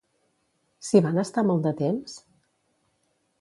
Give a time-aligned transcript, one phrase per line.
[0.87, 2.17] S'hi van estar molt de temps?